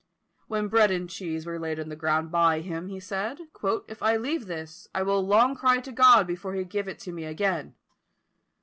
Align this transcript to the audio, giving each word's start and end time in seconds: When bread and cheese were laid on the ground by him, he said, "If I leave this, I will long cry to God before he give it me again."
When 0.47 0.67
bread 0.67 0.89
and 0.89 1.07
cheese 1.07 1.45
were 1.45 1.59
laid 1.59 1.79
on 1.79 1.89
the 1.89 1.95
ground 1.95 2.31
by 2.31 2.61
him, 2.61 2.87
he 2.87 2.99
said, 2.99 3.37
"If 3.87 4.01
I 4.01 4.17
leave 4.17 4.47
this, 4.47 4.87
I 4.95 5.03
will 5.03 5.21
long 5.21 5.53
cry 5.55 5.79
to 5.81 5.91
God 5.91 6.25
before 6.25 6.55
he 6.55 6.63
give 6.63 6.87
it 6.87 7.05
me 7.05 7.23
again." 7.23 7.75